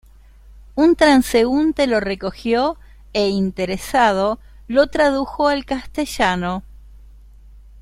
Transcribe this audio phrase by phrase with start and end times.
[0.73, 2.79] Un transeúnte lo recogió,
[3.13, 6.63] e interesado lo tradujo al castellano.